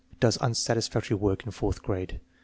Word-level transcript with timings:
Does 0.19 0.35
unsatisfactory 0.41 1.15
work 1.15 1.45
in 1.45 1.51
fourth 1.51 1.83
grade. 1.83 2.19